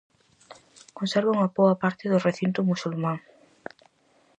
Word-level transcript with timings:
Conserva 0.97 1.33
unha 1.37 1.51
boa 1.57 1.75
parte 1.83 2.05
do 2.11 2.23
recinto 2.27 2.67
musulmán. 2.69 3.17